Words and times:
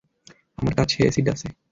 আমার 0.57 0.73
কাছে 0.77 0.97
এসিড 1.07 1.27
আছে। 1.33 1.47